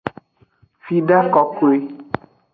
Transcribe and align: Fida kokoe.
Fida 0.85 1.19
kokoe. 1.33 1.77